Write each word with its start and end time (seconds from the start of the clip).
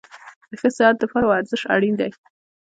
د 0.49 0.51
ښه 0.59 0.69
صحت 0.77 0.95
دپاره 0.99 1.25
ورزش 1.27 1.61
اړین 1.73 1.93
ده 1.99 2.07